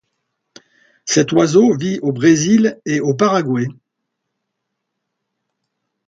Cet 1.05 1.31
oiseau 1.31 1.77
vit 1.77 1.99
au 1.99 2.11
Brésil 2.11 2.81
et 2.87 2.99
au 3.01 3.13
Paraguay. 3.13 3.67